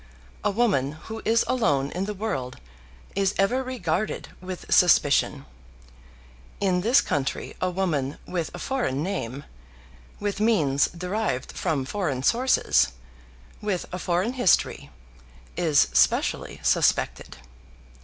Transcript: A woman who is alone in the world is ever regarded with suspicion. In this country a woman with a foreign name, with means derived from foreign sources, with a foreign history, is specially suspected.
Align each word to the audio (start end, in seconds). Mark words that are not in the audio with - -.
A 0.43 0.49
woman 0.49 0.93
who 0.93 1.21
is 1.25 1.45
alone 1.47 1.91
in 1.91 2.05
the 2.05 2.15
world 2.15 2.57
is 3.15 3.35
ever 3.37 3.61
regarded 3.61 4.29
with 4.41 4.65
suspicion. 4.73 5.45
In 6.59 6.81
this 6.81 7.01
country 7.01 7.55
a 7.61 7.69
woman 7.69 8.17
with 8.25 8.49
a 8.51 8.57
foreign 8.57 9.03
name, 9.03 9.43
with 10.19 10.39
means 10.39 10.87
derived 10.87 11.51
from 11.51 11.85
foreign 11.85 12.23
sources, 12.23 12.93
with 13.61 13.85
a 13.91 13.99
foreign 13.99 14.33
history, 14.33 14.89
is 15.55 15.87
specially 15.93 16.59
suspected. 16.63 17.37